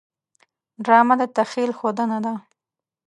ډرامه 0.83 1.15
د 1.19 1.21
تخیل 1.35 1.71
ښودنه 1.79 2.17
ده 2.25 2.33